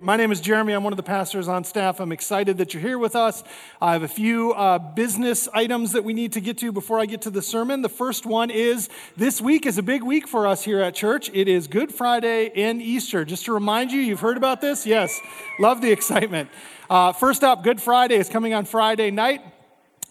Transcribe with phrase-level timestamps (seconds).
[0.00, 0.74] My name is Jeremy.
[0.74, 1.98] I'm one of the pastors on staff.
[1.98, 3.42] I'm excited that you're here with us.
[3.82, 7.06] I have a few uh, business items that we need to get to before I
[7.06, 7.82] get to the sermon.
[7.82, 11.32] The first one is this week is a big week for us here at church.
[11.34, 13.24] It is Good Friday and Easter.
[13.24, 14.86] Just to remind you, you've heard about this?
[14.86, 15.18] Yes.
[15.58, 16.48] Love the excitement.
[16.88, 19.42] Uh, first up, Good Friday is coming on Friday night.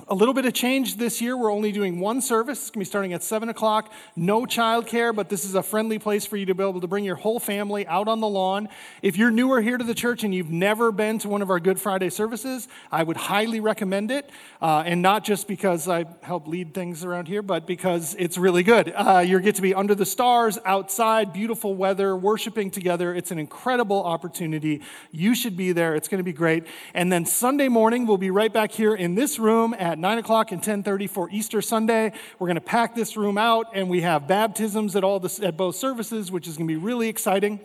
[0.10, 1.36] A little bit of change this year.
[1.36, 2.60] We're only doing one service.
[2.60, 3.92] It's going to be starting at 7 o'clock.
[4.16, 7.04] No childcare, but this is a friendly place for you to be able to bring
[7.04, 8.70] your whole family out on the lawn.
[9.02, 11.60] If you're newer here to the church and you've never been to one of our
[11.60, 14.30] Good Friday services, I would highly recommend it.
[14.62, 18.64] Uh, and not just because I help lead things around here, but because it's really
[18.64, 18.94] good.
[18.96, 23.14] Uh, you get to be under the stars, outside, beautiful weather, worshiping together.
[23.14, 24.84] It's an incredible opportunity.
[25.12, 25.96] You should be there.
[25.96, 26.66] It's going to be great.
[26.94, 30.18] And then Sunday morning, we'll be right back here in this room at at 9
[30.18, 32.12] o'clock and 10.30 for Easter Sunday.
[32.40, 35.56] We're going to pack this room out, and we have baptisms at, all the, at
[35.56, 37.62] both services, which is going to be really exciting.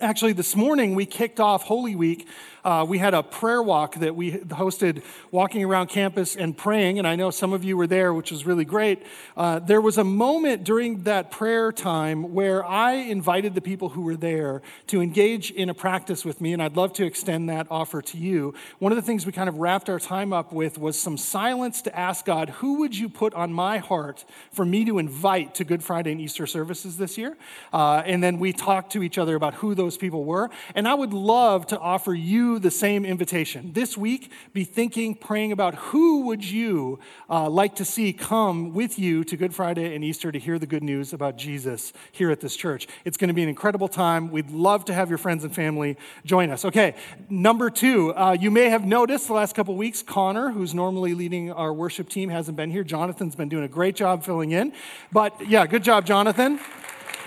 [0.00, 2.26] Actually, this morning we kicked off Holy Week
[2.64, 7.06] uh, we had a prayer walk that we hosted walking around campus and praying, and
[7.06, 9.02] I know some of you were there, which was really great.
[9.36, 14.02] Uh, there was a moment during that prayer time where I invited the people who
[14.02, 17.66] were there to engage in a practice with me, and I'd love to extend that
[17.70, 18.54] offer to you.
[18.78, 21.82] One of the things we kind of wrapped our time up with was some silence
[21.82, 25.64] to ask God, who would you put on my heart for me to invite to
[25.64, 27.36] Good Friday and Easter services this year?
[27.72, 30.50] Uh, and then we talked to each other about who those people were.
[30.74, 33.72] And I would love to offer you the same invitation.
[33.72, 38.98] This week, be thinking, praying about who would you uh, like to see come with
[38.98, 42.40] you to Good Friday and Easter to hear the good news about Jesus here at
[42.40, 42.86] this church.
[43.04, 44.30] It's going to be an incredible time.
[44.30, 46.64] We'd love to have your friends and family join us.
[46.64, 46.94] Okay,
[47.28, 51.52] number two, uh, you may have noticed the last couple weeks, Connor, who's normally leading
[51.52, 52.84] our worship team, hasn't been here.
[52.84, 54.72] Jonathan's been doing a great job filling in.
[55.12, 56.60] But yeah, good job, Jonathan.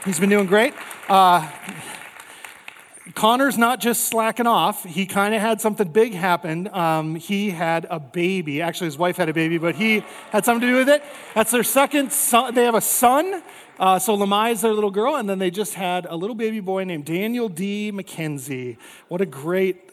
[0.05, 0.73] He's been doing great.
[1.09, 1.49] Uh,
[3.17, 4.83] Connor's not just slacking off.
[4.83, 6.71] He kind of had something big happen.
[6.71, 8.61] Um, he had a baby.
[8.61, 11.03] Actually, his wife had a baby, but he had something to do with it.
[11.33, 12.53] That's their second son.
[12.53, 13.41] They have a son.
[13.79, 16.59] Uh, so Lamai is their little girl, and then they just had a little baby
[16.59, 17.91] boy named Daniel D.
[17.91, 18.77] McKenzie.
[19.07, 19.86] What a great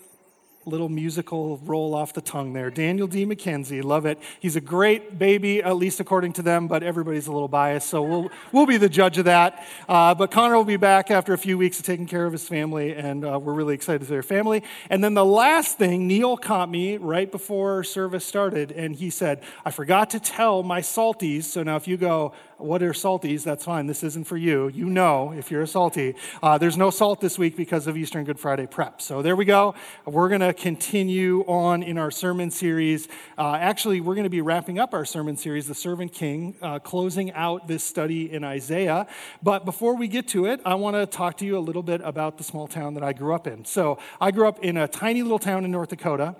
[0.66, 2.70] little musical roll off the tongue there.
[2.70, 3.26] Daniel D.
[3.26, 4.18] McKenzie, love it.
[4.40, 8.02] He's a great baby, at least according to them, but everybody's a little biased, so
[8.02, 9.66] we'll, we'll be the judge of that.
[9.88, 12.48] Uh, but Connor will be back after a few weeks of taking care of his
[12.48, 14.62] family, and uh, we're really excited for their family.
[14.90, 19.42] And then the last thing, Neil caught me right before service started, and he said,
[19.64, 21.44] I forgot to tell my salties.
[21.44, 23.42] So now if you go, what are salties?
[23.42, 23.86] That's fine.
[23.86, 24.68] This isn't for you.
[24.68, 26.14] You know if you're a salty.
[26.42, 29.02] Uh, there's no salt this week because of Easter and Good Friday prep.
[29.02, 29.74] So there we go.
[30.06, 33.08] We're going to continue on in our sermon series.
[33.36, 36.78] Uh, actually, we're going to be wrapping up our sermon series, The Servant King, uh,
[36.78, 39.06] closing out this study in Isaiah.
[39.42, 42.00] But before we get to it, I want to talk to you a little bit
[42.02, 43.64] about the small town that I grew up in.
[43.64, 46.36] So I grew up in a tiny little town in North Dakota.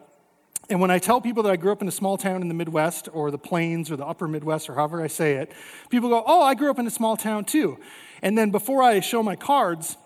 [0.71, 2.55] And when I tell people that I grew up in a small town in the
[2.55, 5.53] Midwest or the Plains or the upper Midwest or however I say it,
[5.91, 7.79] people go, Oh, I grew up in a small town too.
[8.23, 9.99] And then before I show my cards,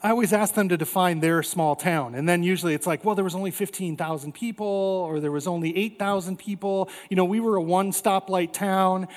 [0.00, 2.14] I always ask them to define their small town.
[2.14, 5.76] And then usually it's like, well, there was only 15,000 people or there was only
[5.76, 6.88] 8,000 people.
[7.10, 9.08] You know, we were a one stoplight town.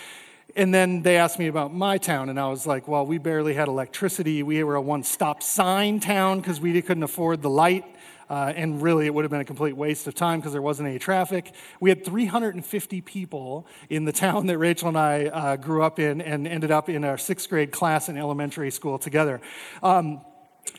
[0.55, 3.53] And then they asked me about my town, and I was like, well, we barely
[3.53, 4.43] had electricity.
[4.43, 7.85] We were a one stop sign town because we couldn't afford the light.
[8.29, 10.89] Uh, and really, it would have been a complete waste of time because there wasn't
[10.89, 11.53] any traffic.
[11.79, 16.21] We had 350 people in the town that Rachel and I uh, grew up in
[16.21, 19.39] and ended up in our sixth grade class in elementary school together.
[19.83, 20.21] Um,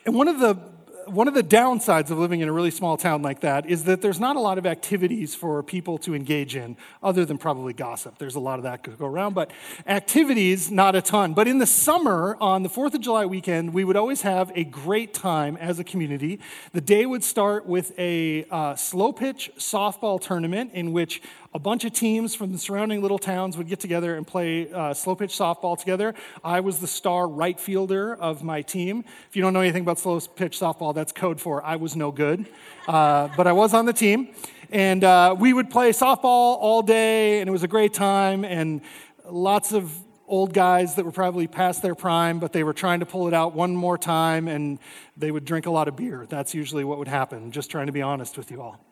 [0.05, 0.59] and one of the
[1.07, 4.03] one of the downsides of living in a really small town like that is that
[4.03, 8.19] there's not a lot of activities for people to engage in, other than probably gossip.
[8.19, 9.51] There's a lot of that to go around, but
[9.87, 11.35] activities, not a ton.
[11.35, 14.65] But in the summer, on the 4th of July weekend, we would always have a
[14.65, 16.41] great time as a community.
[16.73, 21.23] The day would start with a uh, slow pitch softball tournament in which
[21.55, 24.95] a bunch of teams from the surrounding little towns would get together and play uh,
[24.95, 26.15] slow pitch softball together.
[26.43, 29.05] I was the star right fielder of my team.
[29.29, 32.11] If you don't know anything about slow pitch softball, that's code for I was no
[32.11, 32.47] good.
[32.89, 34.29] Uh, but I was on the team.
[34.71, 38.43] And uh, we would play softball all day, and it was a great time.
[38.47, 38.81] And
[39.29, 39.93] lots of
[40.27, 43.35] old guys that were probably past their prime, but they were trying to pull it
[43.35, 44.79] out one more time, and
[45.15, 46.25] they would drink a lot of beer.
[46.27, 48.92] That's usually what would happen, just trying to be honest with you all.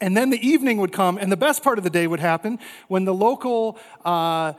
[0.00, 2.58] And then the evening would come, and the best part of the day would happen
[2.88, 4.54] when the local uh,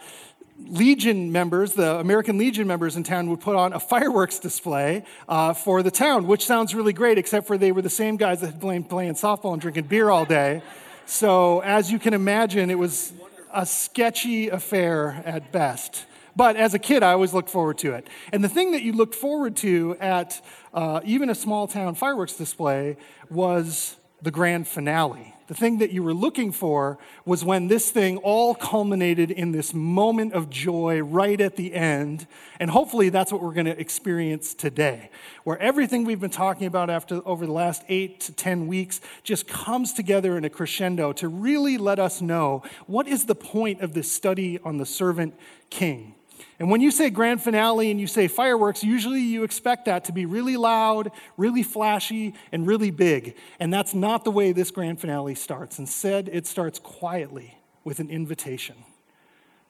[0.67, 5.53] Legion members, the American Legion members in town, would put on a fireworks display uh,
[5.53, 8.47] for the town, which sounds really great, except for they were the same guys that
[8.47, 10.61] had been playing softball and drinking beer all day.
[11.05, 13.13] So, as you can imagine, it was
[13.53, 16.05] a sketchy affair at best.
[16.37, 18.07] But as a kid, I always looked forward to it.
[18.33, 20.41] And the thing that you looked forward to at
[20.75, 22.97] uh, even a small town fireworks display,
[23.29, 23.95] was
[24.25, 25.35] the grand finale.
[25.47, 29.71] The thing that you were looking for was when this thing all culminated in this
[29.71, 32.25] moment of joy right at the end.
[32.59, 35.11] And hopefully that's what we're going to experience today,
[35.43, 39.47] where everything we've been talking about after, over the last eight to 10 weeks just
[39.47, 43.93] comes together in a crescendo to really let us know what is the point of
[43.93, 45.35] this study on the servant
[45.69, 46.15] king.
[46.59, 50.13] And when you say grand finale and you say fireworks, usually you expect that to
[50.13, 53.35] be really loud, really flashy, and really big.
[53.59, 55.79] And that's not the way this grand finale starts.
[55.79, 58.75] Instead, it starts quietly with an invitation.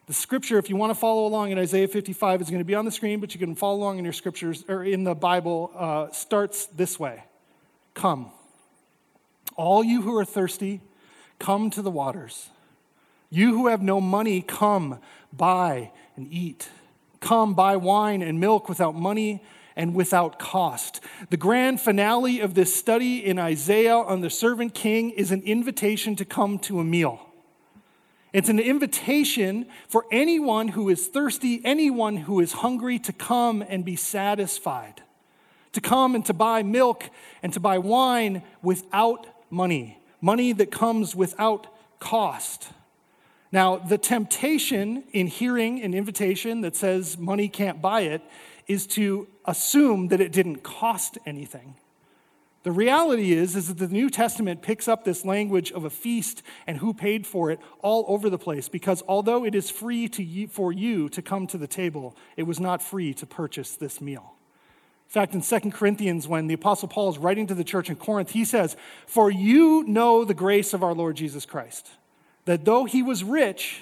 [0.05, 2.75] The scripture, if you want to follow along in Isaiah 55, is going to be
[2.75, 5.71] on the screen, but you can follow along in your scriptures or in the Bible,
[5.75, 7.23] uh, starts this way
[7.95, 8.31] Come.
[9.55, 10.81] All you who are thirsty,
[11.39, 12.49] come to the waters.
[13.31, 14.99] You who have no money, come,
[15.33, 16.69] buy and eat.
[17.19, 19.41] Come, buy wine and milk without money
[19.75, 21.01] and without cost.
[21.29, 26.15] The grand finale of this study in Isaiah on the servant king is an invitation
[26.17, 27.19] to come to a meal.
[28.31, 33.85] It's an invitation for anyone who is thirsty, anyone who is hungry to come and
[33.85, 35.01] be satisfied,
[35.71, 37.09] to come and to buy milk
[37.41, 41.68] and to buy wine without money, money that comes without
[42.00, 42.69] cost.
[43.51, 48.21] Now, the temptation in hearing an invitation that says money can't buy it
[48.68, 51.75] is to assume that it didn't cost anything.
[52.63, 56.42] The reality is, is that the New Testament picks up this language of a feast
[56.65, 60.47] and who paid for it all over the place because although it is free to,
[60.47, 64.33] for you to come to the table, it was not free to purchase this meal.
[65.07, 67.97] In fact, in 2 Corinthians, when the Apostle Paul is writing to the church in
[67.97, 68.75] Corinth, he says,
[69.06, 71.92] For you know the grace of our Lord Jesus Christ
[72.45, 73.81] that though he was rich,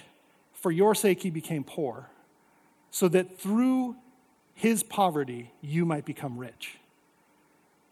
[0.53, 2.09] for your sake he became poor,
[2.91, 3.95] so that through
[4.53, 6.77] his poverty you might become rich.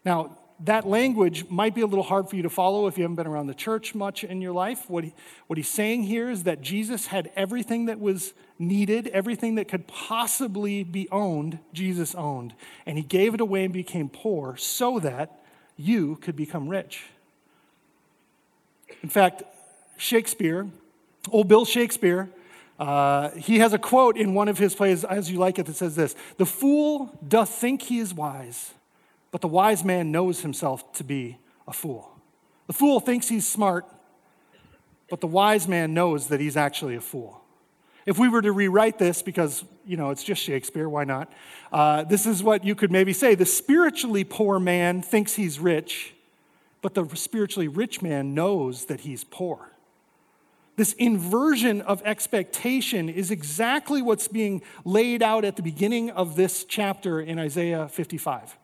[0.04, 3.16] Now, that language might be a little hard for you to follow if you haven't
[3.16, 4.88] been around the church much in your life.
[4.88, 5.14] What, he,
[5.48, 9.88] what he's saying here is that Jesus had everything that was needed, everything that could
[9.88, 12.54] possibly be owned, Jesus owned.
[12.86, 15.40] And he gave it away and became poor so that
[15.76, 17.06] you could become rich.
[19.02, 19.42] In fact,
[20.02, 20.66] Shakespeare,
[21.30, 22.28] old Bill Shakespeare,
[22.76, 25.76] uh, he has a quote in one of his plays, As You Like It, that
[25.76, 28.72] says this The fool doth think he is wise,
[29.30, 31.38] but the wise man knows himself to be
[31.68, 32.10] a fool.
[32.66, 33.86] The fool thinks he's smart,
[35.08, 37.40] but the wise man knows that he's actually a fool.
[38.04, 41.32] If we were to rewrite this, because, you know, it's just Shakespeare, why not?
[41.72, 46.12] Uh, this is what you could maybe say The spiritually poor man thinks he's rich,
[46.80, 49.71] but the spiritually rich man knows that he's poor.
[50.76, 56.64] This inversion of expectation is exactly what's being laid out at the beginning of this
[56.64, 58.56] chapter in Isaiah 55.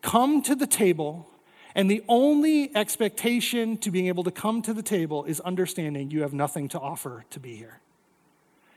[0.00, 1.28] Come to the table,
[1.74, 6.22] and the only expectation to being able to come to the table is understanding you
[6.22, 7.80] have nothing to offer to be here.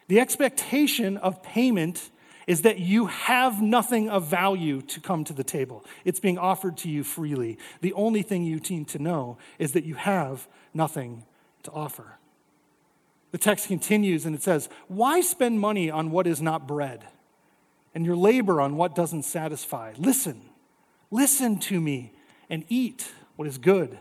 [0.07, 2.10] The expectation of payment
[2.48, 5.86] is that you have nothing of value to come to the table.
[6.04, 7.60] It's being offered to you freely.
[7.81, 11.24] The only thing you need to know is that you have nothing
[11.63, 12.18] to offer.
[13.31, 17.06] The text continues and it says, Why spend money on what is not bread
[17.95, 19.94] and your labor on what doesn't satisfy?
[19.98, 20.42] Listen,
[21.10, 22.13] listen to me
[22.50, 23.98] and eat what is good,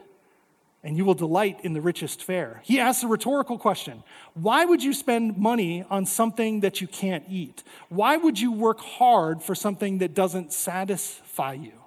[0.82, 2.60] and you will delight in the richest fare.
[2.64, 4.02] He asks a rhetorical question
[4.34, 7.62] Why would you spend money on something that you can't eat?
[7.88, 11.79] Why would you work hard for something that doesn't satisfy you?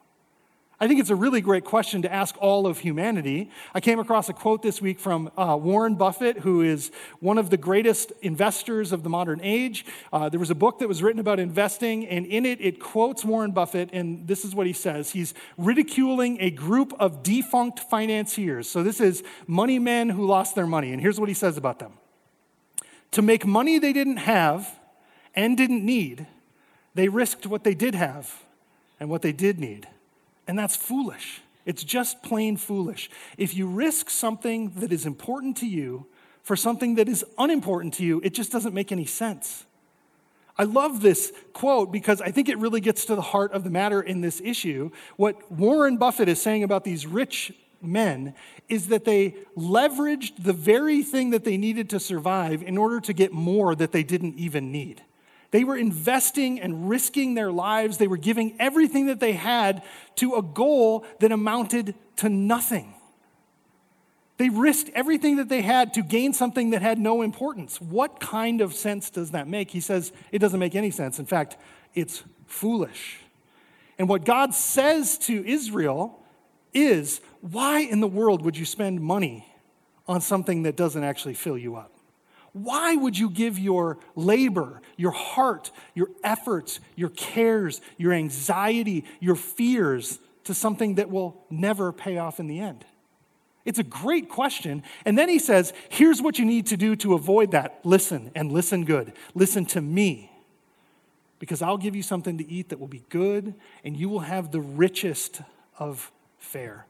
[0.84, 3.50] I think it's a really great question to ask all of humanity.
[3.74, 7.50] I came across a quote this week from uh, Warren Buffett, who is one of
[7.50, 9.86] the greatest investors of the modern age.
[10.12, 13.24] Uh, there was a book that was written about investing, and in it, it quotes
[13.24, 18.70] Warren Buffett, and this is what he says He's ridiculing a group of defunct financiers.
[18.70, 21.80] So, this is money men who lost their money, and here's what he says about
[21.80, 21.94] them
[23.12, 24.82] To make money they didn't have
[25.34, 26.28] and didn't need,
[26.94, 28.44] they risked what they did have
[29.00, 29.88] and what they did need.
[30.48, 31.42] And that's foolish.
[31.66, 33.10] It's just plain foolish.
[33.38, 36.08] If you risk something that is important to you
[36.42, 39.66] for something that is unimportant to you, it just doesn't make any sense.
[40.58, 43.70] I love this quote because I think it really gets to the heart of the
[43.70, 44.92] matter in this issue.
[45.16, 48.36] What Warren Buffett is saying about these rich men
[48.70, 53.14] is that they leveraged the very thing that they needed to survive in order to
[53.14, 55.02] get more that they didn't even need.
[55.54, 58.00] They were investing and risking their lives.
[58.00, 59.84] They were giving everything that they had
[60.16, 62.96] to a goal that amounted to nothing.
[64.38, 67.80] They risked everything that they had to gain something that had no importance.
[67.80, 69.70] What kind of sense does that make?
[69.70, 71.20] He says it doesn't make any sense.
[71.20, 71.56] In fact,
[71.94, 73.20] it's foolish.
[74.00, 76.20] And what God says to Israel
[76.74, 79.48] is, why in the world would you spend money
[80.08, 81.93] on something that doesn't actually fill you up?
[82.54, 89.36] Why would you give your labor, your heart, your efforts, your cares, your anxiety, your
[89.36, 92.86] fears to something that will never pay off in the end?
[93.66, 94.84] It's a great question.
[95.06, 97.80] And then he says, here's what you need to do to avoid that.
[97.84, 99.14] Listen and listen good.
[99.34, 100.30] Listen to me.
[101.40, 104.52] Because I'll give you something to eat that will be good, and you will have
[104.52, 105.42] the richest
[105.78, 106.86] of fare.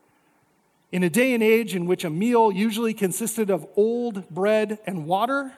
[0.94, 5.08] In a day and age in which a meal usually consisted of old bread and
[5.08, 5.52] water,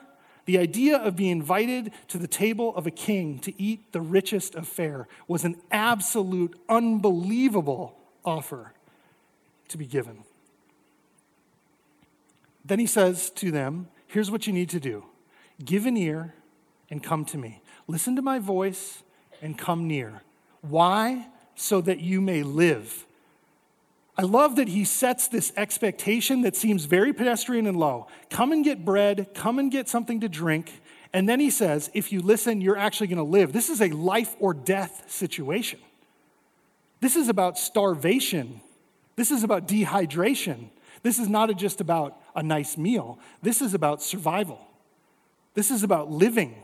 [0.46, 4.54] the idea of being invited to the table of a king to eat the richest
[4.54, 8.72] of fare was an absolute, unbelievable offer
[9.68, 10.24] to be given.
[12.64, 15.04] Then he says to them, Here's what you need to do
[15.62, 16.32] give an ear
[16.88, 17.60] and come to me.
[17.86, 19.02] Listen to my voice
[19.42, 20.22] and come near.
[20.62, 21.28] Why?
[21.56, 23.05] So that you may live.
[24.18, 28.06] I love that he sets this expectation that seems very pedestrian and low.
[28.30, 30.80] Come and get bread, come and get something to drink.
[31.12, 33.52] And then he says, if you listen, you're actually going to live.
[33.52, 35.78] This is a life or death situation.
[37.00, 38.60] This is about starvation.
[39.16, 40.70] This is about dehydration.
[41.02, 43.18] This is not just about a nice meal.
[43.42, 44.60] This is about survival.
[45.54, 46.54] This is about living.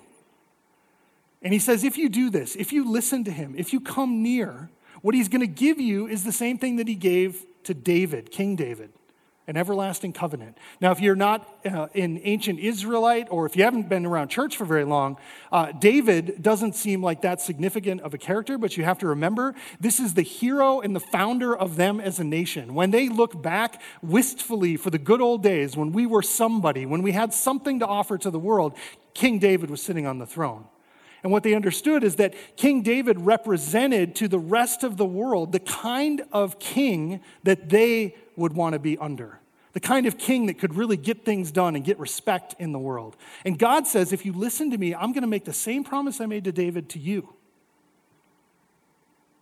[1.42, 4.22] And he says, if you do this, if you listen to him, if you come
[4.22, 4.70] near,
[5.02, 8.30] what he's going to give you is the same thing that he gave to David,
[8.30, 8.92] King David,
[9.48, 10.56] an everlasting covenant.
[10.80, 14.56] Now, if you're not uh, an ancient Israelite or if you haven't been around church
[14.56, 15.18] for very long,
[15.50, 19.54] uh, David doesn't seem like that significant of a character, but you have to remember
[19.80, 22.74] this is the hero and the founder of them as a nation.
[22.74, 27.02] When they look back wistfully for the good old days when we were somebody, when
[27.02, 28.74] we had something to offer to the world,
[29.14, 30.66] King David was sitting on the throne.
[31.22, 35.52] And what they understood is that King David represented to the rest of the world
[35.52, 39.38] the kind of king that they would want to be under.
[39.72, 42.78] The kind of king that could really get things done and get respect in the
[42.78, 43.16] world.
[43.44, 46.20] And God says, if you listen to me, I'm going to make the same promise
[46.20, 47.32] I made to David to you.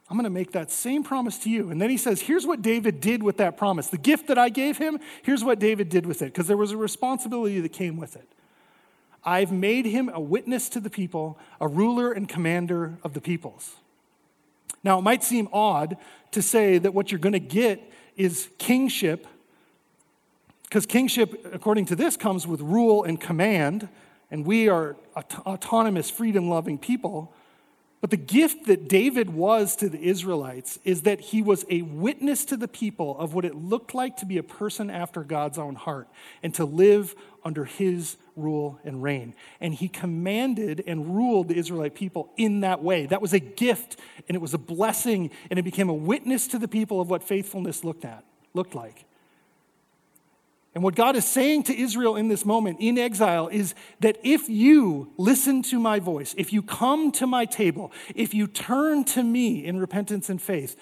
[0.08, 1.70] I'm going to make that same promise to you.
[1.70, 3.88] And then he says, here's what David did with that promise.
[3.88, 6.72] The gift that I gave him, here's what David did with it, because there was
[6.72, 8.28] a responsibility that came with it.
[9.24, 13.74] I've made him a witness to the people, a ruler and commander of the peoples.
[14.82, 15.96] Now, it might seem odd
[16.30, 17.82] to say that what you're going to get
[18.16, 19.26] is kingship,
[20.62, 23.88] because kingship, according to this, comes with rule and command,
[24.30, 27.32] and we are autonomous, freedom loving people.
[28.00, 32.46] But the gift that David was to the Israelites is that he was a witness
[32.46, 35.74] to the people of what it looked like to be a person after God's own
[35.74, 36.08] heart
[36.42, 37.14] and to live
[37.44, 39.34] under his rule and reign.
[39.60, 43.04] And he commanded and ruled the Israelite people in that way.
[43.04, 46.58] That was a gift and it was a blessing and it became a witness to
[46.58, 49.04] the people of what faithfulness looked at, looked like.
[50.74, 54.48] And what God is saying to Israel in this moment in exile is that if
[54.48, 59.22] you listen to my voice, if you come to my table, if you turn to
[59.22, 60.76] me in repentance and faith,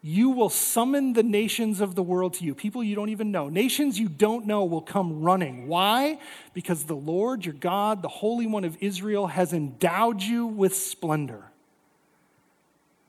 [0.00, 2.54] you will summon the nations of the world to you.
[2.54, 3.48] People you don't even know.
[3.48, 5.68] Nations you don't know will come running.
[5.68, 6.18] Why?
[6.54, 11.51] Because the Lord, your God, the Holy One of Israel, has endowed you with splendor.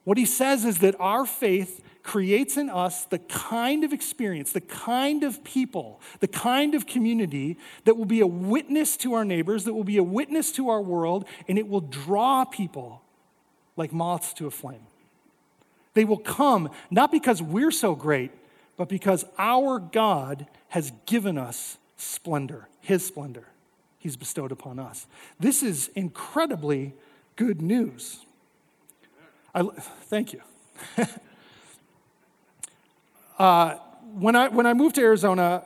[0.03, 4.61] What he says is that our faith creates in us the kind of experience, the
[4.61, 9.63] kind of people, the kind of community that will be a witness to our neighbors,
[9.63, 13.01] that will be a witness to our world, and it will draw people
[13.77, 14.85] like moths to a flame.
[15.93, 18.31] They will come not because we're so great,
[18.75, 23.47] but because our God has given us splendor, His splendor,
[23.97, 25.07] He's bestowed upon us.
[25.39, 26.93] This is incredibly
[27.37, 28.25] good news.
[29.55, 30.41] I, thank you.
[33.37, 33.75] uh,
[34.13, 35.63] when, I, when I moved to Arizona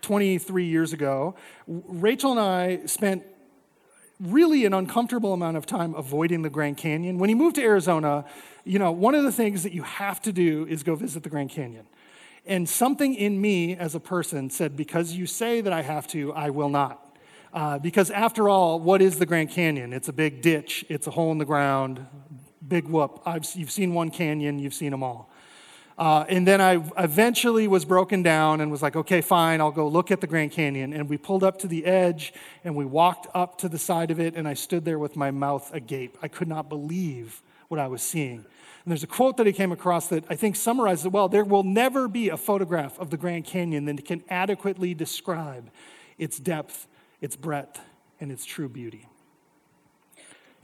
[0.00, 1.34] 23 years ago,
[1.66, 3.24] Rachel and I spent
[4.18, 7.18] really an uncomfortable amount of time avoiding the Grand Canyon.
[7.18, 8.24] When you move to Arizona,
[8.64, 11.28] you know, one of the things that you have to do is go visit the
[11.28, 11.86] Grand Canyon.
[12.46, 16.32] And something in me as a person said, because you say that I have to,
[16.32, 17.02] I will not.
[17.52, 19.92] Uh, because after all, what is the Grand Canyon?
[19.92, 22.06] It's a big ditch, it's a hole in the ground,
[22.68, 23.22] big whoop.
[23.24, 25.30] I've, you've seen one canyon, you've seen them all.
[25.98, 29.88] Uh, and then I eventually was broken down and was like, okay, fine, I'll go
[29.88, 30.92] look at the Grand Canyon.
[30.92, 34.20] And we pulled up to the edge and we walked up to the side of
[34.20, 36.18] it, and I stood there with my mouth agape.
[36.20, 38.44] I could not believe what I was seeing.
[38.86, 41.28] And there's a quote that I came across that I think summarizes it well.
[41.28, 45.70] There will never be a photograph of the Grand Canyon that can adequately describe
[46.18, 46.86] its depth,
[47.20, 47.80] its breadth,
[48.20, 49.08] and its true beauty.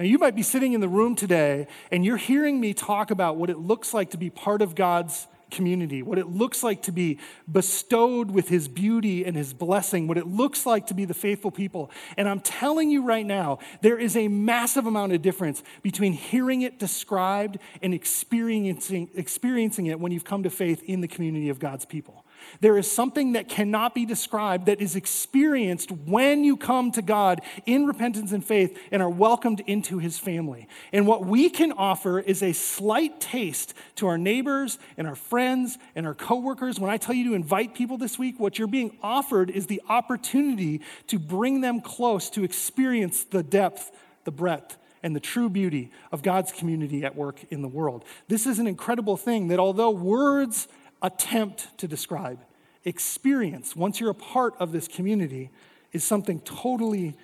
[0.03, 3.37] Now, you might be sitting in the room today and you're hearing me talk about
[3.37, 6.91] what it looks like to be part of God's community, what it looks like to
[6.91, 11.15] be bestowed with his beauty and his blessing, what it looks like to be the
[11.15, 11.89] faithful people.
[12.17, 16.63] And I'm telling you right now, there is a massive amount of difference between hearing
[16.63, 21.61] it described and experiencing, experiencing it when you've come to faith in the community of
[21.61, 22.25] God's people.
[22.61, 27.41] There is something that cannot be described that is experienced when you come to God
[27.67, 30.69] in repentance and faith and are welcomed into his family.
[30.93, 35.79] And what we can offer is a slight taste to our neighbors and our friends
[35.95, 36.79] and our coworkers.
[36.79, 39.83] When I tell you to invite people this week, what you're being offered is the
[39.89, 43.91] opportunity to bring them close to experience the depth,
[44.25, 48.05] the breadth, and the true beauty of God's community at work in the world.
[48.29, 50.69] This is an incredible thing that although words
[51.03, 52.39] attempt to describe.
[52.85, 55.51] Experience, once you're a part of this community,
[55.93, 57.15] is something totally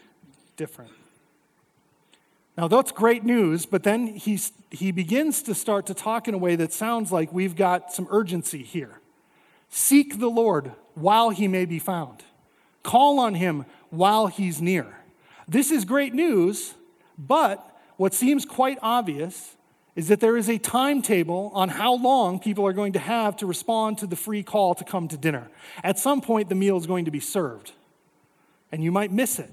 [0.56, 0.90] different.
[2.56, 6.38] Now, that's great news, but then he's, he begins to start to talk in a
[6.38, 9.00] way that sounds like we've got some urgency here.
[9.70, 12.24] Seek the Lord while he may be found,
[12.82, 14.98] call on him while he's near.
[15.46, 16.74] This is great news,
[17.16, 17.64] but
[17.96, 19.54] what seems quite obvious
[19.98, 23.46] is that there is a timetable on how long people are going to have to
[23.46, 25.50] respond to the free call to come to dinner.
[25.82, 27.72] At some point, the meal is going to be served,
[28.70, 29.52] and you might miss it.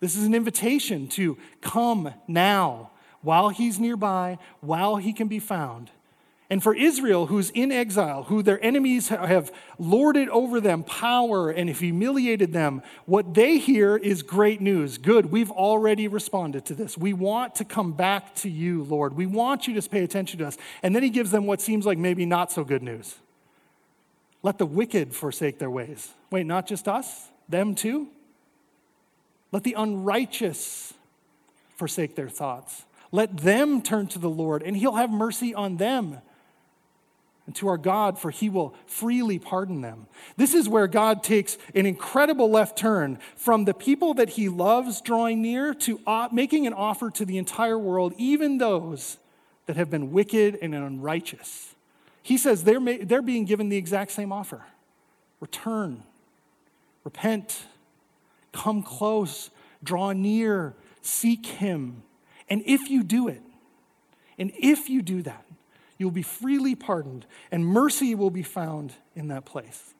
[0.00, 2.90] This is an invitation to come now
[3.22, 5.92] while he's nearby, while he can be found,
[6.48, 11.68] and for Israel, who's in exile, who their enemies have lorded over them power and
[11.68, 14.96] humiliated them, what they hear is great news.
[14.96, 16.96] Good, we've already responded to this.
[16.96, 19.14] We want to come back to you, Lord.
[19.16, 20.56] We want you to pay attention to us.
[20.84, 23.16] And then he gives them what seems like maybe not so good news.
[24.44, 26.12] Let the wicked forsake their ways.
[26.30, 28.06] Wait, not just us, them too?
[29.50, 30.94] Let the unrighteous
[31.74, 32.84] forsake their thoughts.
[33.10, 36.18] Let them turn to the Lord, and he'll have mercy on them
[37.46, 40.06] and to our God, for he will freely pardon them.
[40.36, 45.00] This is where God takes an incredible left turn from the people that he loves
[45.00, 49.18] drawing near to uh, making an offer to the entire world, even those
[49.66, 51.74] that have been wicked and unrighteous.
[52.22, 54.62] He says they're, they're being given the exact same offer
[55.40, 56.02] return,
[57.04, 57.64] repent,
[58.52, 59.50] come close,
[59.84, 62.02] draw near, seek him.
[62.48, 63.42] And if you do it,
[64.38, 65.44] and if you do that,
[65.98, 69.94] you will be freely pardoned, and mercy will be found in that place.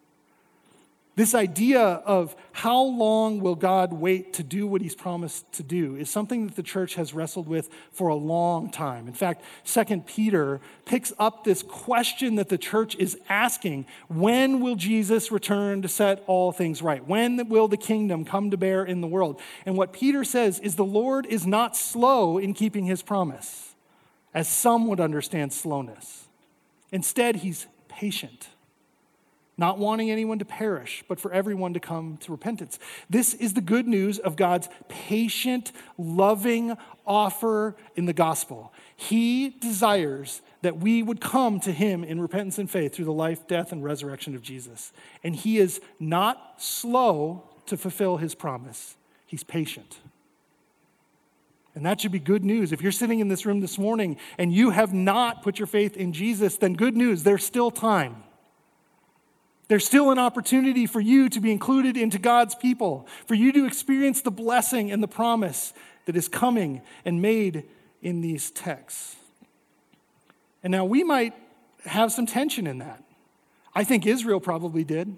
[1.16, 5.96] This idea of how long will God wait to do what he's promised to do
[5.96, 9.08] is something that the church has wrestled with for a long time.
[9.08, 14.76] In fact, 2 Peter picks up this question that the church is asking when will
[14.76, 17.02] Jesus return to set all things right?
[17.06, 19.40] When will the kingdom come to bear in the world?
[19.64, 23.74] And what Peter says is the Lord is not slow in keeping his promise
[24.36, 26.28] as some would understand slowness.
[26.92, 28.48] Instead, he's patient,
[29.56, 32.78] not wanting anyone to perish, but for everyone to come to repentance.
[33.08, 38.74] This is the good news of God's patient, loving offer in the gospel.
[38.94, 43.48] He desires that we would come to him in repentance and faith through the life,
[43.48, 44.92] death, and resurrection of Jesus.
[45.24, 49.96] And he is not slow to fulfill his promise, he's patient.
[51.76, 52.72] And that should be good news.
[52.72, 55.94] If you're sitting in this room this morning and you have not put your faith
[55.94, 58.24] in Jesus, then good news, there's still time.
[59.68, 63.66] There's still an opportunity for you to be included into God's people, for you to
[63.66, 65.74] experience the blessing and the promise
[66.06, 67.64] that is coming and made
[68.00, 69.16] in these texts.
[70.62, 71.34] And now we might
[71.84, 73.02] have some tension in that.
[73.74, 75.14] I think Israel probably did.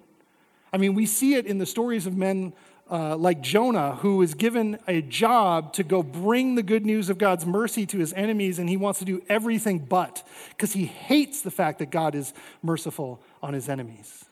[0.72, 2.52] I mean, we see it in the stories of men
[2.90, 7.18] uh, like Jonah, who is given a job to go bring the good news of
[7.18, 11.42] God's mercy to his enemies, and he wants to do everything but, because he hates
[11.42, 14.24] the fact that God is merciful on his enemies.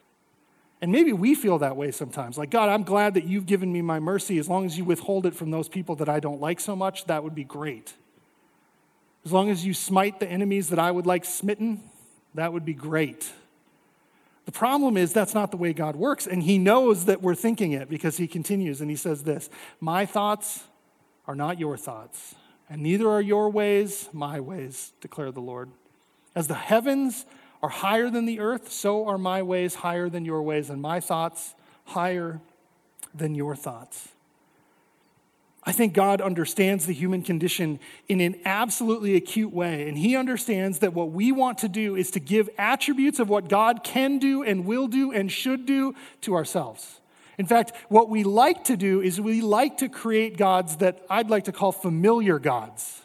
[0.80, 2.36] And maybe we feel that way sometimes.
[2.36, 4.38] Like, God, I'm glad that you've given me my mercy.
[4.38, 7.06] As long as you withhold it from those people that I don't like so much,
[7.06, 7.94] that would be great.
[9.24, 11.82] As long as you smite the enemies that I would like smitten,
[12.34, 13.32] that would be great.
[14.46, 17.72] The problem is that's not the way God works, and He knows that we're thinking
[17.72, 20.64] it because He continues and He says this My thoughts
[21.26, 22.36] are not your thoughts,
[22.70, 25.70] and neither are your ways my ways, declare the Lord.
[26.34, 27.26] As the heavens
[27.62, 31.00] are higher than the earth, so are my ways higher than your ways, and my
[31.00, 31.54] thoughts
[31.86, 32.40] higher
[33.12, 34.08] than your thoughts.
[35.68, 39.88] I think God understands the human condition in an absolutely acute way.
[39.88, 43.48] And He understands that what we want to do is to give attributes of what
[43.48, 47.00] God can do and will do and should do to ourselves.
[47.36, 51.28] In fact, what we like to do is we like to create gods that I'd
[51.30, 53.02] like to call familiar gods.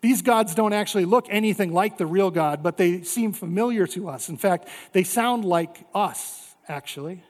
[0.00, 4.08] These gods don't actually look anything like the real God, but they seem familiar to
[4.08, 4.28] us.
[4.28, 7.22] In fact, they sound like us, actually.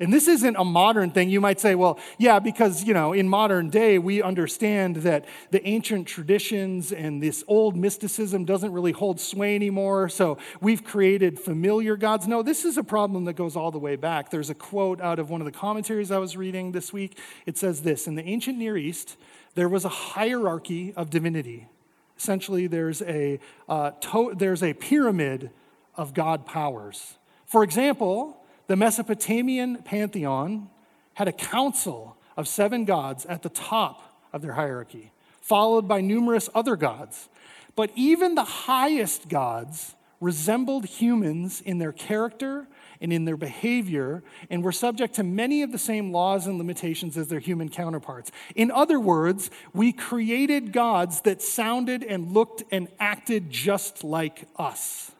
[0.00, 1.28] And this isn't a modern thing.
[1.28, 5.64] You might say, well, yeah, because, you know, in modern day, we understand that the
[5.68, 10.08] ancient traditions and this old mysticism doesn't really hold sway anymore.
[10.08, 12.26] So we've created familiar gods.
[12.26, 14.30] No, this is a problem that goes all the way back.
[14.30, 17.18] There's a quote out of one of the commentaries I was reading this week.
[17.44, 19.18] It says this In the ancient Near East,
[19.54, 21.68] there was a hierarchy of divinity.
[22.16, 25.50] Essentially, there's a, uh, to- there's a pyramid
[25.94, 27.18] of God powers.
[27.44, 28.39] For example,
[28.70, 30.70] the Mesopotamian pantheon
[31.14, 36.48] had a council of seven gods at the top of their hierarchy, followed by numerous
[36.54, 37.28] other gods.
[37.74, 42.68] But even the highest gods resembled humans in their character
[43.00, 47.18] and in their behavior and were subject to many of the same laws and limitations
[47.18, 48.30] as their human counterparts.
[48.54, 55.10] In other words, we created gods that sounded and looked and acted just like us.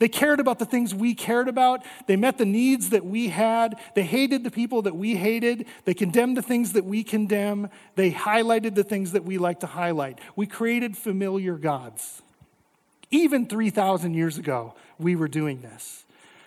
[0.00, 1.84] They cared about the things we cared about.
[2.06, 3.78] They met the needs that we had.
[3.94, 5.66] They hated the people that we hated.
[5.84, 7.68] They condemned the things that we condemn.
[7.96, 10.18] They highlighted the things that we like to highlight.
[10.36, 12.22] We created familiar gods.
[13.10, 16.04] Even 3,000 years ago, we were doing this.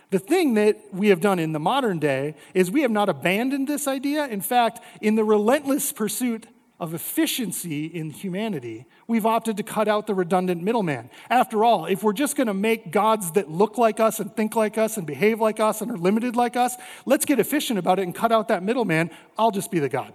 [0.09, 3.67] The thing that we have done in the modern day is we have not abandoned
[3.67, 4.25] this idea.
[4.27, 6.47] In fact, in the relentless pursuit
[6.83, 11.09] of efficiency in humanity, we've opted to cut out the redundant middleman.
[11.29, 14.53] After all, if we're just going to make gods that look like us and think
[14.57, 17.99] like us and behave like us and are limited like us, let's get efficient about
[17.99, 19.11] it and cut out that middleman.
[19.37, 20.13] I'll just be the God.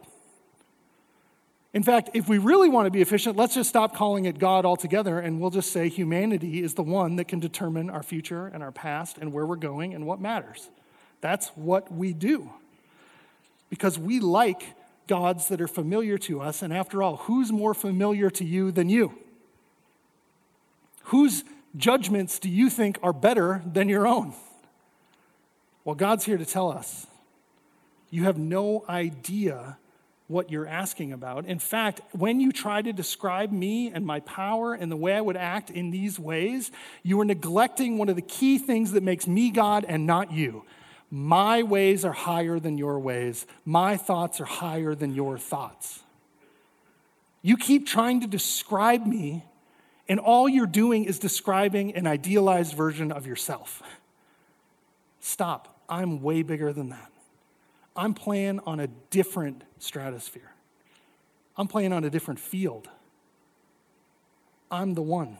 [1.73, 4.67] In fact, if we really want to be efficient, let's just stop calling it God
[4.67, 8.63] altogether and we'll just say humanity is the one that can determine our future and
[8.63, 10.69] our past and where we're going and what matters.
[11.23, 12.51] That's what we do.
[13.71, 14.75] Because we like
[15.09, 16.62] gods that are familiar to us.
[16.62, 19.18] And after all, who's more familiar to you than you?
[21.05, 21.42] Whose
[21.77, 24.35] judgments do you think are better than your own?
[25.85, 27.07] Well, God's here to tell us
[28.11, 29.79] you have no idea
[30.29, 31.47] what you're asking about.
[31.47, 35.21] In fact, when you try to describe me and my power and the way I
[35.23, 36.71] would act in these ways,
[37.03, 40.64] you are neglecting one of the key things that makes me God and not you.
[41.11, 43.47] My ways are higher than your ways.
[43.64, 46.01] My thoughts are higher than your thoughts.
[47.40, 49.44] You keep trying to describe me,
[50.09, 53.83] and all you're doing is describing an idealized version of yourself.
[55.21, 55.83] Stop.
[55.88, 57.11] I'm way bigger than that.
[57.97, 60.53] I'm playing on a different stratosphere.
[61.57, 62.88] I'm playing on a different field.
[64.71, 65.38] I'm the one.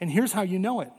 [0.00, 0.92] And here's how you know it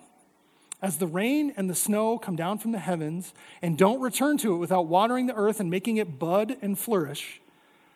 [0.83, 4.53] as the rain and the snow come down from the heavens and don't return to
[4.53, 7.39] it without watering the earth and making it bud and flourish,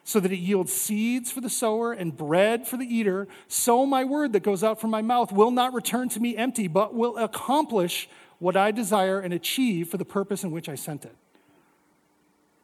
[0.05, 4.05] so that it yields seeds for the sower and bread for the eater, so my
[4.05, 7.17] word that goes out from my mouth will not return to me empty, but will
[7.17, 8.07] accomplish
[8.39, 11.15] what I desire and achieve for the purpose in which I sent it.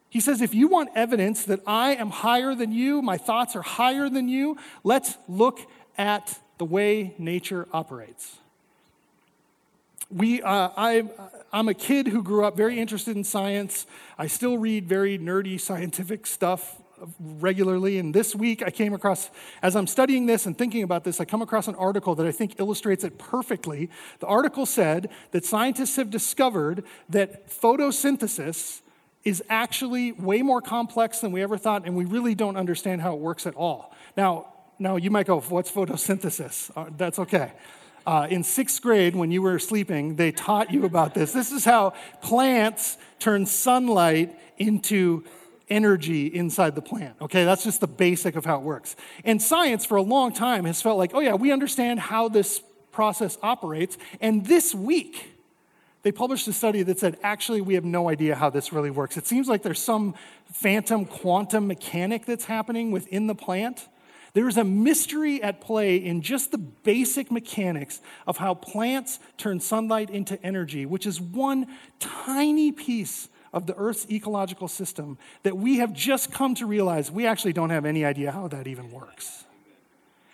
[0.10, 3.62] He says, if you want evidence that I am higher than you, my thoughts are
[3.62, 5.60] higher than you, let's look
[5.98, 8.38] at the way nature operates
[10.10, 11.04] we, uh, I,
[11.52, 13.86] I'm a kid who grew up very interested in science.
[14.18, 16.82] I still read very nerdy scientific stuff
[17.20, 18.00] regularly.
[18.00, 19.30] And this week I came across,
[19.62, 22.32] as I'm studying this and thinking about this, I come across an article that I
[22.32, 23.90] think illustrates it perfectly.
[24.20, 28.82] The article said that scientists have discovered that photosynthesis
[29.24, 33.14] is actually way more complex than we ever thought, and we really don't understand how
[33.14, 33.94] it works at all.
[34.18, 36.72] Now, now you might go, what's photosynthesis?
[36.76, 37.54] Uh, that's okay.
[38.06, 41.32] Uh, in sixth grade, when you were sleeping, they taught you about this.
[41.32, 45.24] This is how plants turn sunlight into
[45.70, 47.16] energy inside the plant.
[47.22, 48.96] Okay, that's just the basic of how it works.
[49.24, 52.62] And science, for a long time, has felt like, oh, yeah, we understand how this
[52.92, 53.98] process operates.
[54.20, 55.32] And this week,
[56.04, 59.16] they published a study that said, actually, we have no idea how this really works.
[59.16, 60.16] It seems like there's some
[60.52, 63.88] phantom quantum mechanic that's happening within the plant
[64.34, 70.10] there's a mystery at play in just the basic mechanics of how plants turn sunlight
[70.10, 71.68] into energy, which is one
[72.00, 77.28] tiny piece of the Earth's ecological system that we have just come to realize we
[77.28, 79.46] actually don't have any idea how that even works.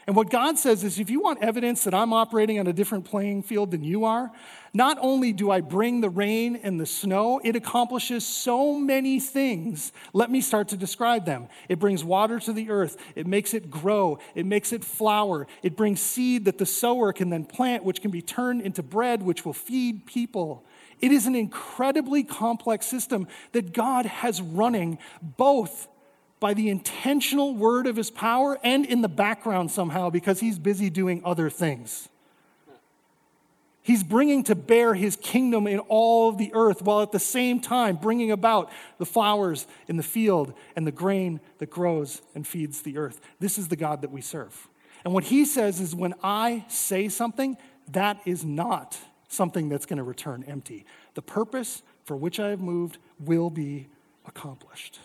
[0.09, 3.05] And what God says is if you want evidence that I'm operating on a different
[3.05, 4.31] playing field than you are,
[4.73, 9.91] not only do I bring the rain and the snow, it accomplishes so many things.
[10.11, 11.47] Let me start to describe them.
[11.69, 15.77] It brings water to the earth, it makes it grow, it makes it flower, it
[15.77, 19.45] brings seed that the sower can then plant, which can be turned into bread, which
[19.45, 20.65] will feed people.
[21.01, 25.87] It is an incredibly complex system that God has running both
[26.39, 30.89] by the intentional word of his power and in the background somehow because he's busy
[30.89, 32.10] doing other things.
[33.82, 37.60] He's bringing to bear his kingdom in all of the earth while at the same
[37.60, 42.82] time bringing about the flowers in the field and the grain that grows and feeds
[42.84, 43.19] the earth.
[43.39, 44.67] This is the God that we serve.
[45.04, 47.58] And what he says is when I say something,
[47.91, 48.97] that is not
[49.28, 50.86] something that's going to return empty.
[51.15, 53.88] The purpose for which I have moved will be
[54.25, 54.99] accomplished.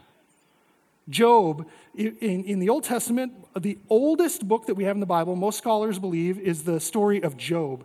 [1.09, 5.37] Job, in, in the Old Testament, the oldest book that we have in the Bible,
[5.37, 7.85] most scholars believe, is the story of Job.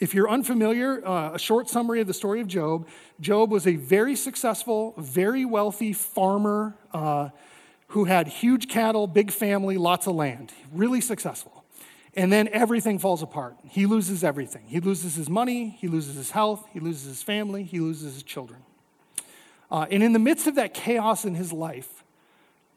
[0.00, 2.86] If you're unfamiliar, uh, a short summary of the story of Job
[3.20, 7.30] Job was a very successful, very wealthy farmer uh,
[7.88, 11.64] who had huge cattle, big family, lots of land, really successful.
[12.14, 13.56] And then everything falls apart.
[13.64, 14.64] He loses everything.
[14.66, 18.22] He loses his money, he loses his health, he loses his family, he loses his
[18.22, 18.60] children.
[19.70, 21.97] Uh, and in the midst of that chaos in his life,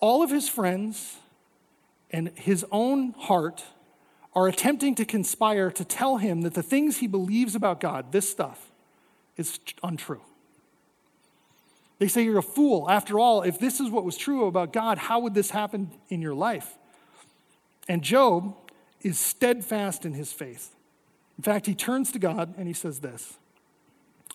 [0.02, 1.18] all of his friends
[2.12, 3.64] and his own heart
[4.36, 8.30] are attempting to conspire to tell him that the things he believes about God, this
[8.30, 8.72] stuff,
[9.38, 10.22] is untrue.
[12.00, 12.90] They say you're a fool.
[12.90, 16.22] After all, if this is what was true about God, how would this happen in
[16.22, 16.78] your life?
[17.88, 18.56] And Job
[19.02, 20.76] is steadfast in his faith.
[21.38, 23.38] In fact, he turns to God and he says this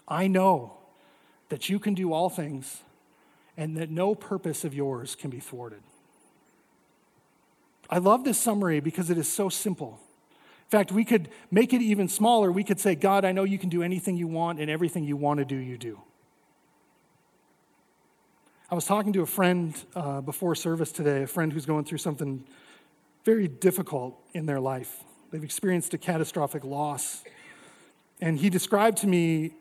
[0.07, 0.74] I know
[1.48, 2.83] that you can do all things
[3.56, 5.82] and that no purpose of yours can be thwarted.
[7.88, 10.00] I love this summary because it is so simple.
[10.66, 12.50] In fact, we could make it even smaller.
[12.50, 15.16] We could say, God, I know you can do anything you want, and everything you
[15.16, 16.00] want to do, you do.
[18.68, 21.98] I was talking to a friend uh, before service today, a friend who's going through
[21.98, 22.44] something
[23.24, 25.04] very difficult in their life.
[25.30, 27.22] They've experienced a catastrophic loss.
[28.20, 29.52] And he described to me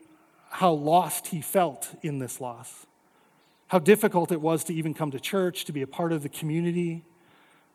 [0.49, 2.87] how lost he felt in this loss,
[3.67, 6.29] how difficult it was to even come to church, to be a part of the
[6.29, 7.03] community,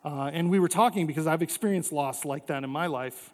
[0.03, 3.33] uh, and we were talking because I've experienced loss like that in my life.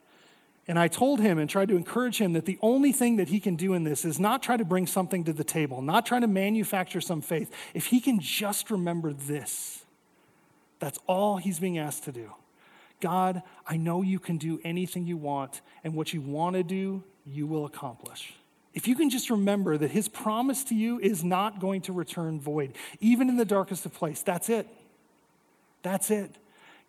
[0.67, 3.39] And I told him and tried to encourage him that the only thing that he
[3.39, 6.19] can do in this is not try to bring something to the table, not try
[6.19, 7.49] to manufacture some faith.
[7.73, 9.85] If he can just remember this,
[10.79, 12.33] that's all he's being asked to do.
[12.99, 17.03] God, I know you can do anything you want, and what you want to do,
[17.25, 18.33] you will accomplish.
[18.77, 22.39] If you can just remember that his promise to you is not going to return
[22.39, 24.67] void, even in the darkest of place, that's it.
[25.81, 26.35] That's it.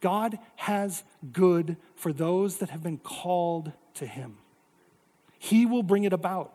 [0.02, 4.36] God has good for those that have been called to Him.
[5.38, 6.52] He will bring it about.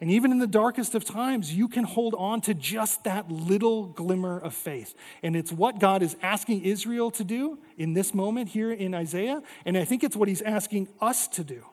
[0.00, 3.88] And even in the darkest of times, you can hold on to just that little
[3.88, 4.94] glimmer of faith.
[5.22, 9.42] And it's what God is asking Israel to do in this moment here in Isaiah.
[9.66, 11.66] And I think it's what He's asking us to do.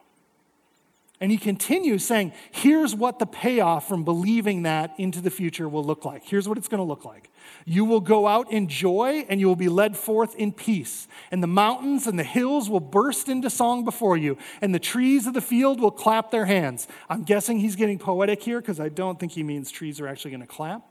[1.21, 5.83] And he continues saying, here's what the payoff from believing that into the future will
[5.83, 6.23] look like.
[6.25, 7.29] Here's what it's going to look like.
[7.63, 11.07] You will go out in joy and you will be led forth in peace.
[11.29, 15.27] And the mountains and the hills will burst into song before you, and the trees
[15.27, 16.87] of the field will clap their hands.
[17.07, 20.31] I'm guessing he's getting poetic here because I don't think he means trees are actually
[20.31, 20.81] going to clap.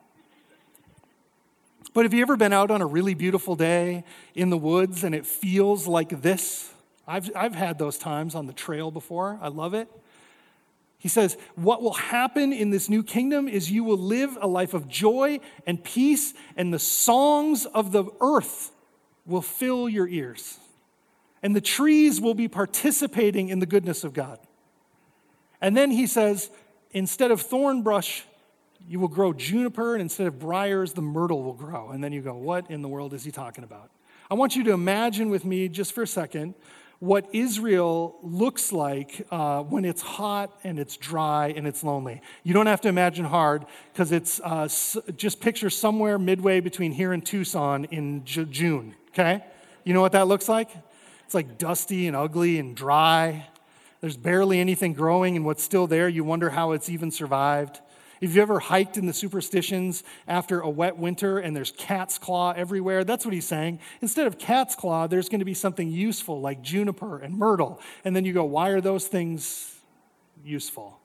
[1.92, 4.04] But have you ever been out on a really beautiful day
[4.36, 6.72] in the woods and it feels like this?
[7.04, 9.36] I've, I've had those times on the trail before.
[9.42, 9.88] I love it.
[11.00, 14.74] He says, What will happen in this new kingdom is you will live a life
[14.74, 18.70] of joy and peace, and the songs of the earth
[19.24, 20.58] will fill your ears.
[21.42, 24.38] And the trees will be participating in the goodness of God.
[25.62, 26.50] And then he says,
[26.92, 28.24] Instead of thorn brush,
[28.86, 31.90] you will grow juniper, and instead of briars, the myrtle will grow.
[31.90, 33.90] And then you go, What in the world is he talking about?
[34.30, 36.54] I want you to imagine with me just for a second
[37.00, 42.20] what Israel looks like uh, when it's hot and it's dry and it's lonely.
[42.44, 46.92] You don't have to imagine hard because it's uh, s- just picture somewhere midway between
[46.92, 49.42] here and Tucson in J- June, okay?
[49.84, 50.68] You know what that looks like?
[51.24, 53.46] It's like dusty and ugly and dry.
[54.02, 57.80] There's barely anything growing, and what's still there, you wonder how it's even survived.
[58.20, 62.52] If you ever hiked in the superstitions after a wet winter and there's cat's claw
[62.52, 63.80] everywhere, that's what he's saying.
[64.02, 67.80] Instead of cat's claw, there's going to be something useful like juniper and myrtle.
[68.04, 69.78] And then you go, why are those things
[70.44, 71.00] useful?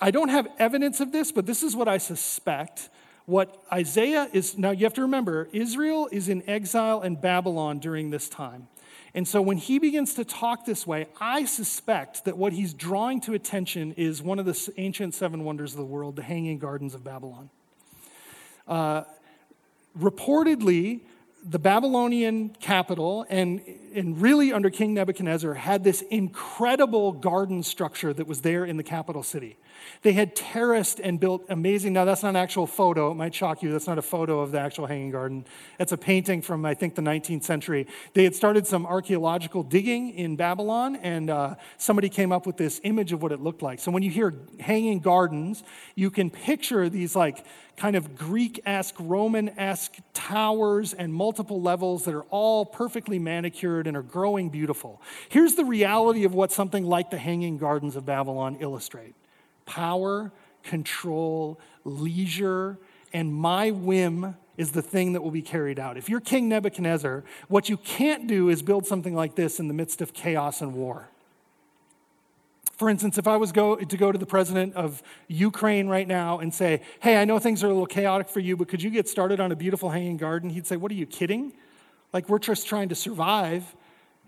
[0.00, 2.88] I don't have evidence of this, but this is what I suspect.
[3.26, 8.10] What Isaiah is, now you have to remember, Israel is in exile in Babylon during
[8.10, 8.68] this time.
[9.14, 13.20] And so when he begins to talk this way, I suspect that what he's drawing
[13.22, 16.94] to attention is one of the ancient seven wonders of the world, the Hanging Gardens
[16.94, 17.50] of Babylon.
[18.68, 19.02] Uh,
[19.98, 21.00] reportedly,
[21.42, 23.62] the Babylonian capital and,
[23.94, 28.82] and really under King Nebuchadnezzar had this incredible garden structure that was there in the
[28.82, 29.56] capital city.
[30.02, 31.92] They had terraced and built amazing.
[31.92, 33.10] Now, that's not an actual photo.
[33.10, 33.72] It might shock you.
[33.72, 35.44] That's not a photo of the actual hanging garden.
[35.78, 37.86] That's a painting from, I think, the 19th century.
[38.14, 42.80] They had started some archaeological digging in Babylon, and uh, somebody came up with this
[42.84, 43.80] image of what it looked like.
[43.80, 45.62] So when you hear hanging gardens,
[45.94, 47.44] you can picture these like
[47.76, 53.86] kind of Greek esque, Roman esque towers and multiple levels that are all perfectly manicured
[53.86, 55.00] and are growing beautiful.
[55.30, 59.14] Here's the reality of what something like the Hanging Gardens of Babylon illustrate
[59.70, 60.32] power,
[60.64, 62.76] control, leisure,
[63.12, 65.96] and my whim is the thing that will be carried out.
[65.96, 69.74] If you're King Nebuchadnezzar, what you can't do is build something like this in the
[69.74, 71.08] midst of chaos and war.
[72.72, 76.40] For instance, if I was go, to go to the president of Ukraine right now
[76.40, 78.90] and say, hey, I know things are a little chaotic for you, but could you
[78.90, 80.50] get started on a beautiful hanging garden?
[80.50, 81.52] He'd say, what are you kidding?
[82.12, 83.76] Like, we're just trying to survive.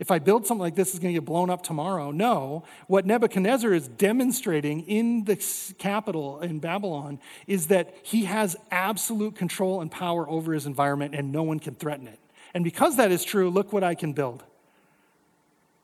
[0.03, 2.11] If I build something like this, it's going to get blown up tomorrow.
[2.11, 2.65] No.
[2.89, 5.37] What Nebuchadnezzar is demonstrating in the
[5.79, 11.31] capital in Babylon is that he has absolute control and power over his environment and
[11.31, 12.19] no one can threaten it.
[12.53, 14.43] And because that is true, look what I can build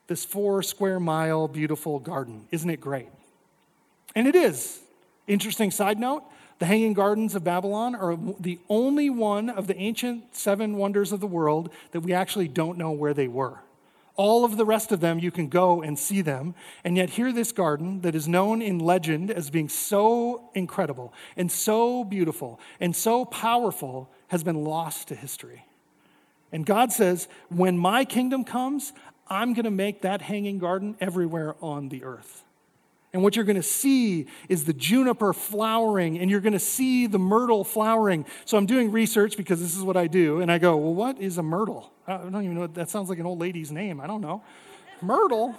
[0.09, 2.49] this four square mile beautiful garden.
[2.51, 3.11] Isn't it great?
[4.17, 4.81] And it is.
[5.29, 6.25] Interesting side note
[6.59, 11.21] the Hanging Gardens of Babylon are the only one of the ancient seven wonders of
[11.21, 13.61] the world that we actually don't know where they were.
[14.19, 16.57] All of the rest of them, you can go and see them.
[16.83, 21.51] And yet, here, this garden that is known in legend as being so incredible and
[21.51, 25.65] so beautiful and so powerful has been lost to history.
[26.51, 28.93] And God says, when my kingdom comes,
[29.29, 32.43] I'm going to make that hanging garden everywhere on the earth.
[33.13, 37.07] And what you're going to see is the juniper flowering, and you're going to see
[37.07, 38.27] the myrtle flowering.
[38.45, 40.41] So I'm doing research because this is what I do.
[40.41, 41.91] And I go, Well, what is a myrtle?
[42.07, 42.67] I don't even know.
[42.67, 44.01] That sounds like an old lady's name.
[44.01, 44.43] I don't know.
[45.01, 45.55] Myrtle?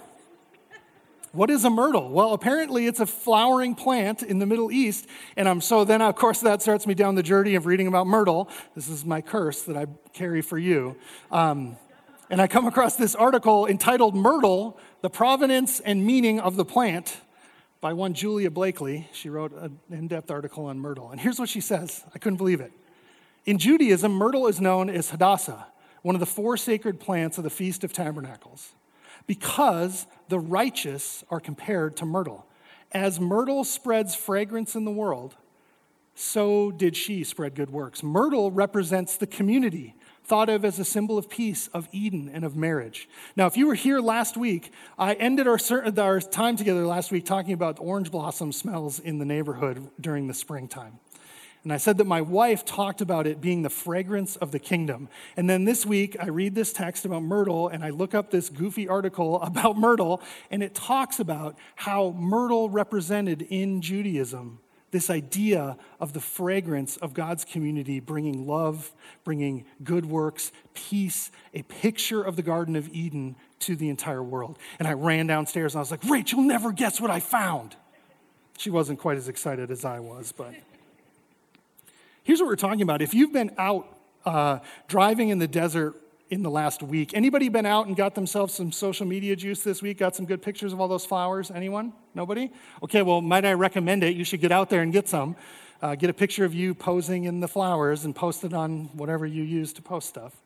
[1.32, 2.10] What is a myrtle?
[2.10, 5.06] Well, apparently it's a flowering plant in the Middle East.
[5.36, 8.08] And I'm so then, of course, that starts me down the journey of reading about
[8.08, 8.48] myrtle.
[8.74, 10.96] This is my curse that I carry for you.
[11.30, 11.76] Um,
[12.30, 17.18] and I come across this article entitled Myrtle The Provenance and Meaning of the Plant
[17.80, 19.08] by one Julia Blakely.
[19.12, 21.10] She wrote an in depth article on myrtle.
[21.10, 22.72] And here's what she says I couldn't believe it.
[23.46, 25.66] In Judaism, myrtle is known as Hadassah,
[26.02, 28.72] one of the four sacred plants of the Feast of Tabernacles,
[29.26, 32.46] because the righteous are compared to myrtle.
[32.92, 35.36] As myrtle spreads fragrance in the world,
[36.14, 38.02] so did she spread good works.
[38.02, 39.94] Myrtle represents the community
[40.30, 43.08] thought of as a symbol of peace, of Eden, and of marriage.
[43.34, 45.58] Now, if you were here last week, I ended our,
[45.98, 50.34] our time together last week talking about orange blossom smells in the neighborhood during the
[50.34, 51.00] springtime.
[51.64, 55.08] And I said that my wife talked about it being the fragrance of the kingdom.
[55.36, 58.50] And then this week, I read this text about myrtle and I look up this
[58.50, 65.76] goofy article about myrtle, and it talks about how myrtle represented in Judaism this idea
[66.00, 68.92] of the fragrance of God's community bringing love,
[69.24, 74.58] bringing good works, peace, a picture of the Garden of Eden to the entire world.
[74.78, 77.76] And I ran downstairs and I was like, Rach, you'll never guess what I found.
[78.58, 80.54] She wasn't quite as excited as I was, but
[82.22, 83.00] here's what we're talking about.
[83.00, 83.86] If you've been out
[84.24, 85.94] uh, driving in the desert
[86.30, 87.10] in the last week.
[87.12, 89.98] Anybody been out and got themselves some social media juice this week?
[89.98, 91.50] Got some good pictures of all those flowers?
[91.50, 91.92] Anyone?
[92.14, 92.52] Nobody?
[92.84, 94.16] Okay, well, might I recommend it?
[94.16, 95.34] You should get out there and get some.
[95.82, 99.26] Uh, get a picture of you posing in the flowers and post it on whatever
[99.26, 100.40] you use to post stuff.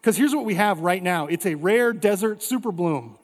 [0.00, 3.18] Because here's what we have right now it's a rare desert super bloom.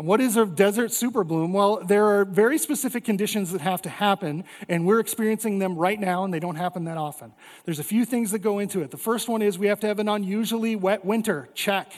[0.00, 1.52] And what is a desert super bloom?
[1.52, 6.00] Well, there are very specific conditions that have to happen, and we're experiencing them right
[6.00, 7.34] now, and they don't happen that often.
[7.66, 8.92] There's a few things that go into it.
[8.92, 11.50] The first one is we have to have an unusually wet winter.
[11.52, 11.92] Check.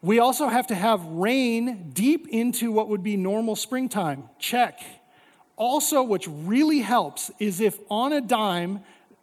[0.00, 4.28] We also have to have rain deep into what would be normal springtime.
[4.40, 4.80] Check.
[5.54, 8.80] Also, what really helps is if on a dime,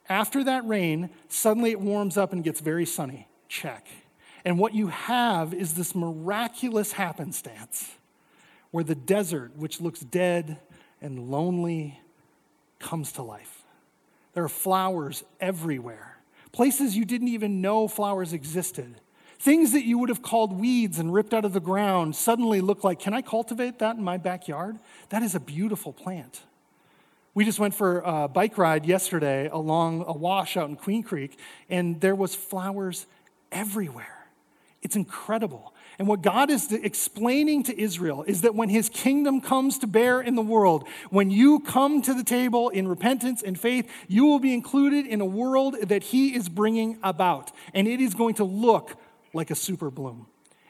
[0.08, 3.28] after that rain, suddenly it warms up and gets very sunny.
[3.50, 3.86] Check.
[4.46, 7.92] And what you have is this miraculous happenstance
[8.72, 10.60] where the desert, which looks dead
[11.02, 12.00] and lonely,
[12.80, 13.64] comes to life.
[14.34, 16.18] There are flowers everywhere,
[16.52, 18.96] places you didn't even know flowers existed.
[19.40, 22.84] Things that you would have called weeds and ripped out of the ground suddenly look
[22.84, 24.78] like, can I cultivate that in my backyard?
[25.10, 26.42] That is a beautiful plant.
[27.34, 31.40] We just went for a bike ride yesterday along a wash out in Queen Creek,
[31.70, 33.08] and there was flowers
[33.52, 34.19] everywhere.
[34.82, 35.74] It's incredible.
[35.98, 40.22] And what God is explaining to Israel is that when his kingdom comes to bear
[40.22, 44.40] in the world, when you come to the table in repentance and faith, you will
[44.40, 47.52] be included in a world that he is bringing about.
[47.74, 48.96] And it is going to look
[49.34, 50.28] like a super bloom.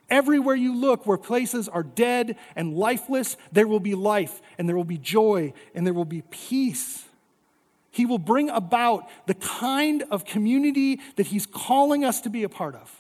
[0.09, 4.75] Everywhere you look, where places are dead and lifeless, there will be life and there
[4.75, 7.05] will be joy and there will be peace.
[7.91, 12.49] He will bring about the kind of community that He's calling us to be a
[12.49, 12.98] part of.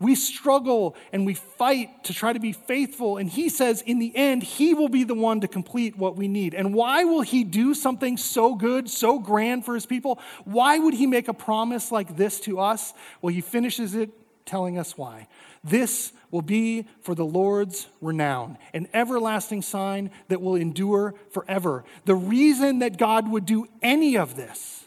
[0.00, 3.16] We struggle and we fight to try to be faithful.
[3.16, 6.28] And he says, in the end, he will be the one to complete what we
[6.28, 6.54] need.
[6.54, 10.20] And why will he do something so good, so grand for his people?
[10.44, 12.94] Why would he make a promise like this to us?
[13.20, 14.10] Well, he finishes it
[14.46, 15.26] telling us why.
[15.64, 21.84] This will be for the Lord's renown, an everlasting sign that will endure forever.
[22.04, 24.84] The reason that God would do any of this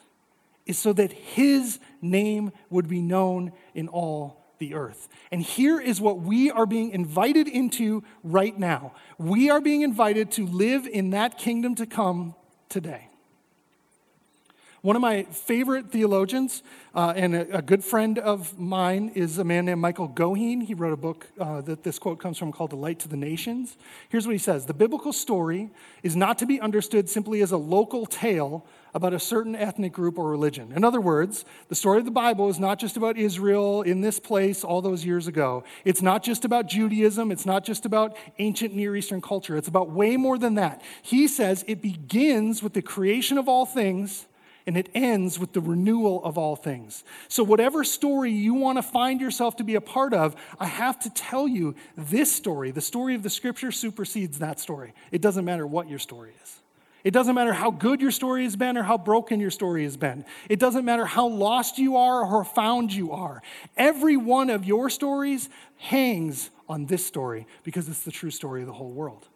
[0.66, 5.10] is so that his name would be known in all the earth.
[5.32, 8.94] And here is what we are being invited into right now.
[9.18, 12.36] We are being invited to live in that kingdom to come
[12.70, 13.11] today.
[14.84, 16.64] One of my favorite theologians
[16.96, 20.64] uh, and a, a, good friend of mine is a man named Michael Goheen.
[20.64, 23.16] He wrote a book uh, that this quote comes from called The Light to the
[23.16, 23.78] Nations.
[24.10, 25.70] Here's what he says The biblical story
[26.02, 28.66] is not to be understood simply as a local tale
[28.96, 30.74] about a certain ethnic group or religion.
[30.76, 34.20] In other words, the story of the Bible is not just about Israel in this
[34.20, 35.64] place all those years ago.
[35.86, 37.32] It's not just about Judaism.
[37.32, 39.56] It's not just about ancient Near Eastern culture.
[39.58, 40.82] It's about way more than that.
[41.04, 44.26] He says it begins with the creation of all things
[44.66, 47.04] and it ends with the renewal of all things.
[47.28, 51.00] So, whatever story you want to find yourself to be a part of, I have
[51.02, 54.94] to tell you this story, the story of the scripture, supersedes that story.
[55.12, 56.62] It doesn't matter what your story is.
[57.04, 59.98] It doesn't matter how good your story has been or how broken your story has
[59.98, 60.24] been.
[60.50, 63.42] It doesn't matter how lost you are or how found you are.
[63.76, 68.68] Every one of your stories hangs on this story because it's the true story of
[68.68, 69.28] the whole world.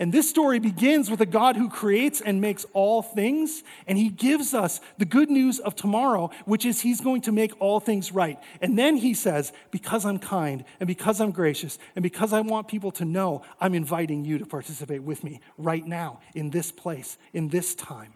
[0.00, 4.10] And this story begins with a God who creates and makes all things, and he
[4.10, 8.12] gives us the good news of tomorrow, which is he's going to make all things
[8.12, 8.38] right.
[8.60, 12.68] And then he says, Because I'm kind, and because I'm gracious, and because I want
[12.68, 17.18] people to know, I'm inviting you to participate with me right now, in this place,
[17.32, 18.12] in this time.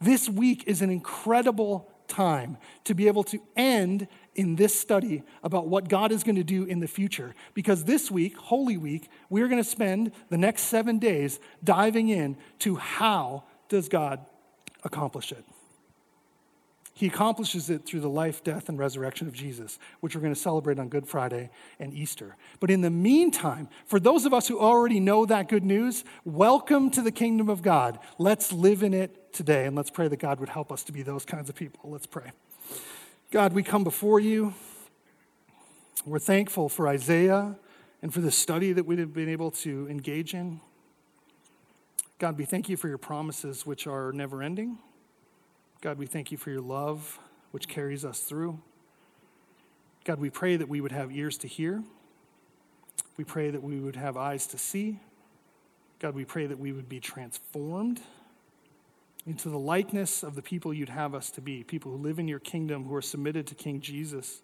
[0.00, 4.06] This week is an incredible time to be able to end
[4.40, 7.34] in this study about what God is going to do in the future.
[7.52, 12.38] Because this week, Holy Week, we're going to spend the next seven days diving in
[12.60, 14.24] to how does God
[14.82, 15.44] accomplish it.
[16.94, 20.40] He accomplishes it through the life, death, and resurrection of Jesus, which we're going to
[20.40, 22.36] celebrate on Good Friday and Easter.
[22.60, 26.90] But in the meantime, for those of us who already know that good news, welcome
[26.92, 27.98] to the kingdom of God.
[28.18, 31.02] Let's live in it today, and let's pray that God would help us to be
[31.02, 31.90] those kinds of people.
[31.90, 32.32] Let's pray.
[33.30, 34.54] God, we come before you.
[36.04, 37.54] We're thankful for Isaiah
[38.02, 40.60] and for the study that we've been able to engage in.
[42.18, 44.78] God, we thank you for your promises, which are never ending.
[45.80, 47.20] God, we thank you for your love,
[47.52, 48.58] which carries us through.
[50.04, 51.84] God, we pray that we would have ears to hear.
[53.16, 54.98] We pray that we would have eyes to see.
[56.00, 58.00] God, we pray that we would be transformed
[59.26, 62.28] into the likeness of the people you'd have us to be people who live in
[62.28, 64.40] your kingdom, who are submitted to King Jesus.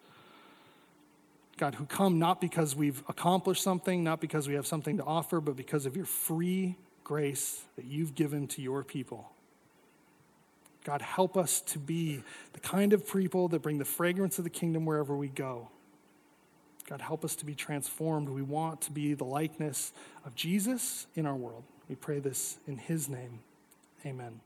[1.57, 5.41] God, who come not because we've accomplished something, not because we have something to offer,
[5.41, 9.31] but because of your free grace that you've given to your people.
[10.85, 12.22] God, help us to be
[12.53, 15.68] the kind of people that bring the fragrance of the kingdom wherever we go.
[16.89, 18.29] God, help us to be transformed.
[18.29, 19.93] We want to be the likeness
[20.24, 21.64] of Jesus in our world.
[21.89, 23.41] We pray this in his name.
[24.05, 24.41] Amen.